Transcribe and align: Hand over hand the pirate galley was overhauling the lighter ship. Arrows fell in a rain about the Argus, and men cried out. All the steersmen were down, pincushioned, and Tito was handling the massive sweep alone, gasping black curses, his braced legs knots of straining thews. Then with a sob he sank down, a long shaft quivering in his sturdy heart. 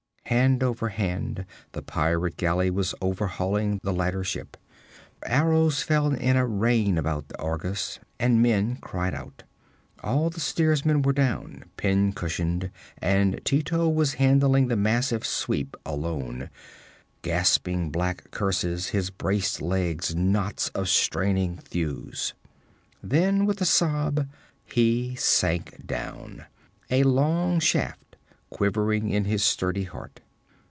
Hand 0.25 0.63
over 0.63 0.87
hand 0.87 1.45
the 1.73 1.81
pirate 1.81 2.37
galley 2.37 2.71
was 2.71 2.95
overhauling 3.01 3.81
the 3.83 3.91
lighter 3.91 4.23
ship. 4.23 4.55
Arrows 5.25 5.81
fell 5.83 6.13
in 6.13 6.37
a 6.37 6.47
rain 6.47 6.97
about 6.97 7.27
the 7.27 7.37
Argus, 7.37 7.99
and 8.17 8.41
men 8.41 8.77
cried 8.77 9.13
out. 9.13 9.43
All 10.01 10.29
the 10.29 10.39
steersmen 10.39 11.01
were 11.01 11.11
down, 11.11 11.65
pincushioned, 11.75 12.71
and 13.01 13.41
Tito 13.43 13.89
was 13.89 14.13
handling 14.13 14.69
the 14.69 14.77
massive 14.77 15.25
sweep 15.25 15.75
alone, 15.85 16.49
gasping 17.23 17.89
black 17.91 18.31
curses, 18.31 18.87
his 18.87 19.09
braced 19.09 19.61
legs 19.61 20.15
knots 20.15 20.69
of 20.69 20.87
straining 20.87 21.57
thews. 21.57 22.33
Then 23.03 23.45
with 23.45 23.59
a 23.59 23.65
sob 23.65 24.29
he 24.63 25.13
sank 25.15 25.85
down, 25.85 26.45
a 26.89 27.03
long 27.03 27.59
shaft 27.59 27.97
quivering 28.49 29.07
in 29.09 29.23
his 29.23 29.41
sturdy 29.41 29.85
heart. 29.85 30.19